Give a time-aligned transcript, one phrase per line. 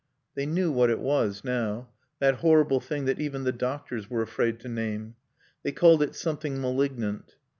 [0.33, 4.59] They knew what it was now: that horrible thing that even the doctors were afraid
[4.61, 5.13] to name.
[5.61, 7.35] They called it "something malignant."